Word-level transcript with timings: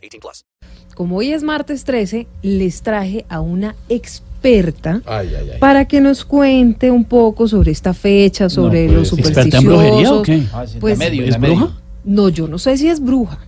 18 0.00 0.20
plus. 0.20 0.44
Como 0.94 1.16
hoy 1.16 1.32
es 1.32 1.42
martes 1.42 1.84
13, 1.84 2.26
les 2.42 2.82
traje 2.82 3.24
a 3.28 3.40
una 3.40 3.74
experta 3.88 5.00
Ay, 5.06 5.28
ay, 5.38 5.50
ay. 5.54 5.58
para 5.58 5.86
que 5.86 6.00
nos 6.00 6.24
cuente 6.24 6.90
un 6.90 7.04
poco 7.04 7.46
sobre 7.48 7.70
esta 7.72 7.94
fecha, 7.94 8.48
sobre 8.50 8.86
No, 8.86 8.94
los 8.94 9.10
pues, 9.10 9.26
¿Experta 9.28 9.58
en 9.58 9.64
brujería 9.64 10.12
o 10.12 10.18
supersticiosos. 10.24 10.72
qué? 10.72 10.78
Pues, 10.80 11.00
¿Es 11.00 11.38
bruja? 11.40 11.70
no, 12.04 12.28
yo 12.28 12.48
no 12.48 12.58
sé 12.58 12.76
si 12.76 12.88
es 12.88 13.00
bruja. 13.00 13.38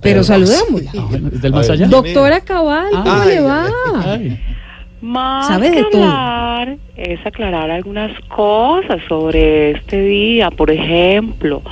Pero, 0.00 0.22
Pero- 0.22 0.24
saludémosla. 0.24 0.90
Ah. 1.84 1.86
Doctora 1.88 2.40
Cabal, 2.40 2.90
¿cómo 2.90 3.04
Ay, 3.12 3.28
le 3.28 3.40
va? 3.40 3.68
Más 5.00 5.48
Sabe 5.48 5.70
de 5.70 5.76
que 5.78 5.84
todo. 5.90 6.02
hablar 6.04 6.76
es 6.96 7.24
aclarar 7.26 7.70
algunas 7.70 8.12
cosas 8.28 8.98
sobre 9.08 9.72
este 9.72 10.00
día. 10.00 10.50
Por 10.50 10.70
ejemplo, 10.70 11.62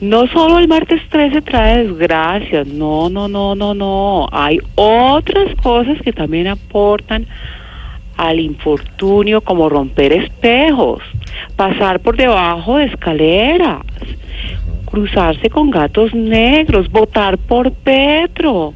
no 0.00 0.26
solo 0.28 0.58
el 0.58 0.68
martes 0.68 1.00
13 1.08 1.42
trae 1.42 1.84
desgracias, 1.84 2.66
no, 2.66 3.08
no, 3.10 3.28
no, 3.28 3.54
no, 3.54 3.74
no. 3.74 4.28
Hay 4.30 4.58
otras 4.76 5.54
cosas 5.62 6.00
que 6.02 6.12
también 6.12 6.46
aportan 6.46 7.26
al 8.16 8.40
infortunio, 8.40 9.40
como 9.40 9.68
romper 9.68 10.12
espejos, 10.12 11.02
pasar 11.56 12.00
por 12.00 12.16
debajo 12.16 12.76
de 12.76 12.86
escaleras, 12.86 13.80
cruzarse 14.86 15.50
con 15.50 15.70
gatos 15.70 16.14
negros, 16.14 16.90
votar 16.90 17.38
por 17.38 17.72
Petro, 17.72 18.74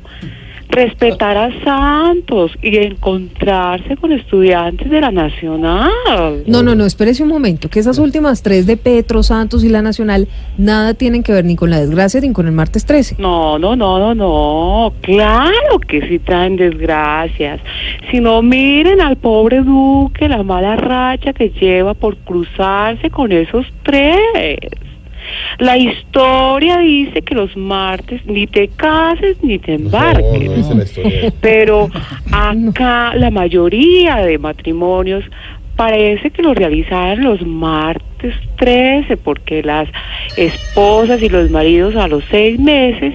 respetar 0.73 1.37
a 1.37 1.51
Santos 1.63 2.53
y 2.63 2.79
encontrarse 2.79 3.97
con 3.97 4.11
estudiantes 4.11 4.91
de 4.91 5.01
la 5.01 5.11
Nacional. 5.11 6.43
No, 6.47 6.63
no, 6.63 6.75
no, 6.75 6.87
espérese 6.87 7.23
un 7.23 7.29
momento, 7.29 7.69
que 7.69 7.79
esas 7.79 7.99
últimas 7.99 8.43
tres 8.43 8.67
de 8.67 8.77
Petro, 8.77 9.23
Santos 9.23 9.63
y 9.65 9.69
la 9.69 9.83
Nacional 9.83 10.29
nada 10.57 10.95
tienen 10.95 11.23
que 11.23 11.33
ver 11.33 11.45
ni 11.45 11.57
con 11.57 11.71
la 11.71 11.79
desgracia 11.79 12.21
ni 12.21 12.33
con 12.33 12.47
el 12.47 12.53
martes 12.53 12.87
13. 12.87 13.17
No, 13.19 13.59
no, 13.59 13.77
no, 13.77 13.99
no, 13.99 14.15
no. 14.15 14.95
Claro 15.03 15.79
que 15.87 16.09
sí 16.09 16.19
traen 16.19 16.57
desgracias. 16.57 17.61
Si 18.11 18.21
no, 18.21 18.43
miren 18.43 19.01
al 19.01 19.17
pobre 19.17 19.63
Duque, 19.63 20.29
la 20.29 20.43
mala 20.43 20.77
racha 20.77 21.33
que 21.33 21.51
lleva 21.51 21.95
por 21.95 22.17
cruzarse 22.19 23.11
con 23.11 23.31
esos 23.31 23.67
tres. 23.83 24.19
La 25.59 25.77
historia 25.77 26.79
dice 26.79 27.23
que 27.23 27.35
los 27.35 27.57
martes 27.57 28.25
ni 28.27 28.47
te 28.47 28.69
cases 28.69 29.37
ni 29.43 29.59
te 29.59 29.75
embarques. 29.75 30.25
No, 30.25 30.51
no 30.51 30.57
dice 30.57 30.75
la 30.75 30.83
historia. 30.85 31.33
Pero 31.41 31.89
acá 32.33 33.15
la 33.15 33.31
mayoría 33.31 34.17
de 34.17 34.39
matrimonios 34.39 35.25
parece 35.77 36.31
que 36.31 36.43
lo 36.43 36.55
realizaron 36.55 37.25
los 37.25 37.47
martes 37.47 38.35
13 38.57 39.17
porque 39.17 39.63
las 39.63 39.89
esposas 40.37 41.23
y 41.23 41.29
los 41.29 41.51
maridos 41.51 41.97
a 41.97 42.09
los 42.09 42.23
seis 42.31 42.59
meses 42.59 43.15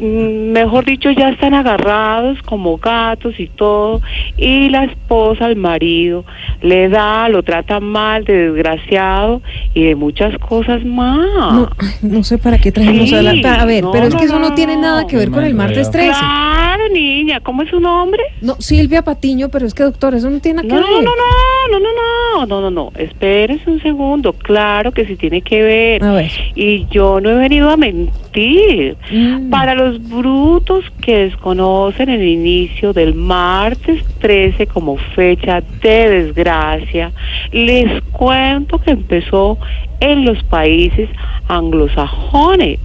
mejor 0.00 0.84
dicho, 0.84 1.10
ya 1.10 1.30
están 1.30 1.54
agarrados 1.54 2.40
como 2.42 2.78
gatos 2.78 3.38
y 3.38 3.46
todo, 3.48 4.00
y 4.36 4.68
la 4.68 4.84
esposa 4.84 5.46
al 5.46 5.56
marido 5.56 6.24
le 6.62 6.88
da, 6.88 7.28
lo 7.28 7.42
trata 7.42 7.80
mal, 7.80 8.24
de 8.24 8.50
desgraciado 8.50 9.42
y 9.74 9.84
de 9.84 9.94
muchas 9.94 10.36
cosas 10.38 10.84
más. 10.84 11.68
No, 12.02 12.22
sé 12.24 12.38
para 12.38 12.58
qué 12.58 12.72
trajimos 12.72 13.08
Sí, 13.08 13.14
a 13.14 13.22
la... 13.22 13.30
A 13.60 13.64
ver, 13.64 13.82
no, 13.84 13.92
pero 13.92 14.06
es 14.06 14.14
que 14.14 14.20
no, 14.20 14.26
eso 14.26 14.38
no 14.38 14.48
no. 14.50 14.54
tiene 14.54 14.76
nada 14.76 15.06
que 15.06 15.16
ver 15.16 15.30
con 15.30 15.42
el 15.44 15.54
martes 15.54 15.90
13. 15.90 16.10
Claro, 16.18 16.88
niña, 16.92 17.40
¿cómo 17.40 17.62
es 17.62 17.70
su 17.70 17.80
nombre? 17.80 18.22
No, 18.40 18.56
Silvia 18.58 19.02
Patiño, 19.02 19.48
pero 19.48 19.66
es 19.66 19.74
que 19.74 19.82
doctor, 19.82 20.14
eso 20.14 20.30
no 20.30 20.40
tiene 20.40 20.62
nada 20.62 20.68
que 20.68 20.80
no, 20.80 20.96
ver. 20.96 21.04
no, 21.04 21.10
no, 21.10 21.16
no, 21.16 21.47
no, 21.70 21.78
no, 21.80 22.46
no, 22.46 22.60
no, 22.60 22.70
no, 22.70 22.92
espérese 22.96 23.70
un 23.70 23.80
segundo, 23.80 24.32
claro 24.32 24.92
que 24.92 25.04
sí 25.06 25.16
tiene 25.16 25.42
que 25.42 25.62
ver. 25.62 26.04
A 26.04 26.12
ver. 26.12 26.30
Y 26.54 26.86
yo 26.90 27.20
no 27.20 27.30
he 27.30 27.34
venido 27.34 27.70
a 27.70 27.76
mentir. 27.76 28.96
Mm. 29.10 29.50
Para 29.50 29.74
los 29.74 30.06
brutos 30.08 30.84
que 31.00 31.24
desconocen 31.24 32.08
el 32.08 32.24
inicio 32.24 32.92
del 32.92 33.14
martes 33.14 34.04
13 34.20 34.66
como 34.66 34.96
fecha 34.96 35.62
de 35.82 36.10
desgracia, 36.10 37.12
les 37.52 38.02
cuento 38.12 38.78
que 38.78 38.90
empezó 38.90 39.58
en 40.00 40.24
los 40.24 40.42
países 40.44 41.08
anglosajones 41.48 42.78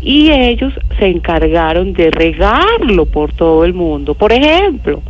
y 0.00 0.30
ellos 0.30 0.72
se 0.98 1.06
encargaron 1.06 1.92
de 1.92 2.10
regarlo 2.10 3.06
por 3.06 3.32
todo 3.32 3.64
el 3.64 3.72
mundo. 3.72 4.14
Por 4.14 4.32
ejemplo, 4.32 5.02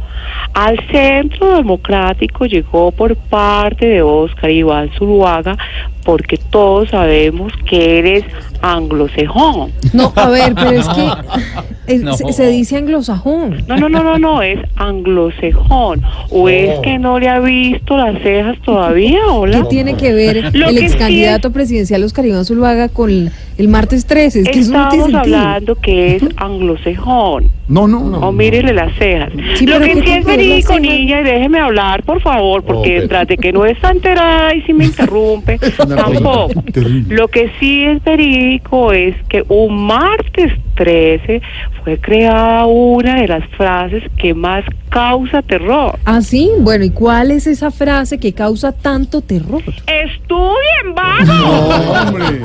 al 0.54 0.78
centro 0.90 1.56
democrático 1.56 2.46
llegó 2.46 2.92
por 2.92 3.16
parte 3.16 3.86
de 3.86 4.02
Oscar 4.02 4.50
Iván 4.50 4.90
Zuluaga 4.98 5.56
porque 6.04 6.36
todos 6.36 6.90
sabemos 6.90 7.52
que 7.68 7.98
eres 7.98 8.24
anglosajón. 8.60 9.72
No, 9.92 10.12
a 10.14 10.28
ver, 10.28 10.54
pero 10.54 10.70
es 10.70 10.88
que 10.88 11.10
es- 11.86 12.02
No. 12.02 12.14
se, 12.14 12.32
se 12.32 12.48
dice 12.48 12.76
anglosajón. 12.76 13.64
No, 13.68 13.76
no, 13.76 13.88
no, 13.88 14.02
no, 14.02 14.18
no, 14.18 14.42
es 14.42 14.58
anglosajón. 14.76 16.02
¿O 16.30 16.48
es 16.48 16.78
que 16.80 16.98
no 16.98 17.18
le 17.18 17.28
ha 17.28 17.40
visto 17.40 17.96
las 17.96 18.20
cejas 18.22 18.56
todavía? 18.64 19.18
¿Qué 19.24 19.30
Hola. 19.30 19.68
tiene 19.68 19.94
que 19.96 20.12
ver 20.12 20.54
Lo 20.56 20.68
el 20.68 20.76
que 20.78 20.82
ex 20.84 20.92
sí 20.92 20.98
candidato 20.98 21.50
presidencial 21.52 22.02
Oscar 22.04 22.24
Iván 22.26 22.44
Zuluaga 22.44 22.88
con 22.88 23.10
el, 23.10 23.30
el 23.58 23.68
martes 23.68 24.06
13? 24.06 24.40
Es 24.40 24.48
que 24.48 24.60
Estamos 24.60 25.12
hablando 25.14 25.74
que 25.76 26.16
es 26.16 26.22
anglosajón. 26.36 27.50
No, 27.68 27.88
no, 27.88 28.00
no. 28.00 28.18
O 28.18 28.32
mírele 28.32 28.72
las 28.74 28.94
cejas. 28.98 29.30
Sí, 29.56 29.66
Lo 29.66 29.80
que 29.80 29.92
¿qué 29.94 30.02
sí 30.02 30.10
es 30.10 30.24
verídico, 30.24 30.78
niña, 30.78 31.20
y 31.20 31.24
déjeme 31.24 31.58
hablar, 31.60 32.02
por 32.02 32.20
favor, 32.20 32.62
porque 32.64 33.00
Oh, 33.04 33.08
tras 33.08 33.26
de 33.26 33.36
que 33.38 33.52
no 33.52 33.64
está 33.64 33.90
enterada 33.90 34.54
y 34.54 34.62
si 34.62 34.72
me 34.74 34.84
interrumpe, 34.86 35.58
tampoco. 35.58 36.62
Terrible. 36.72 37.14
Lo 37.16 37.28
que 37.28 37.50
sí 37.58 37.84
es 37.84 38.02
verídico 38.04 38.92
es 38.92 39.14
que 39.28 39.44
un 39.48 39.86
martes 39.86 40.52
13 40.82 41.40
fue 41.84 41.98
creada 41.98 42.66
una 42.66 43.20
de 43.20 43.28
las 43.28 43.46
frases 43.50 44.02
que 44.16 44.34
más 44.34 44.64
causa 44.88 45.40
terror. 45.42 45.96
Ah, 46.04 46.20
sí, 46.22 46.50
bueno, 46.58 46.84
¿y 46.84 46.90
cuál 46.90 47.30
es 47.30 47.46
esa 47.46 47.70
frase 47.70 48.18
que 48.18 48.32
causa 48.32 48.72
tanto 48.72 49.20
terror? 49.20 49.62
¡Estudien, 49.86 50.94
vago! 50.94 51.24
No, 51.24 51.92
hombre. 51.92 52.40